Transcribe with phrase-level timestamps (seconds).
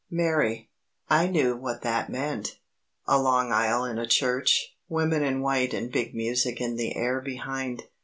[0.09, 0.71] Marry!
[1.11, 2.57] I knew what that meant.
[3.07, 7.21] A long aisle in a church; women in white and big music in the air
[7.21, 7.83] behind.